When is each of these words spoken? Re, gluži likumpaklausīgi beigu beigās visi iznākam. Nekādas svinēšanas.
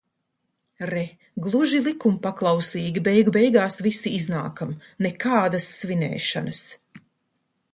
Re, 0.91 1.01
gluži 1.47 1.81
likumpaklausīgi 1.87 3.03
beigu 3.09 3.33
beigās 3.35 3.77
visi 3.89 4.15
iznākam. 4.21 4.73
Nekādas 5.09 5.69
svinēšanas. 5.75 6.65